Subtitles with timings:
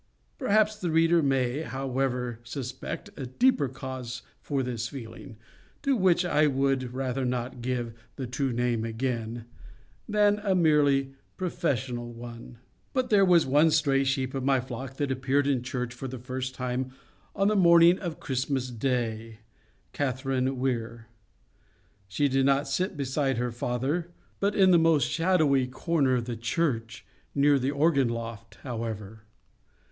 [0.39, 5.37] Perhaps the reader may, however, suspect a deeper cause for this feeling
[5.83, 9.45] (to which I would rather not give the true name again)
[10.09, 12.57] than a merely professional one.
[12.93, 16.17] But there was one stray sheep of my flock that appeared in church for the
[16.17, 16.93] first time
[17.35, 21.09] on the morning of Christmas Day—Catherine Weir.
[22.07, 24.09] She did not sit beside her father,
[24.39, 29.25] but in the most shadowy corner of the church—near the organ loft, however.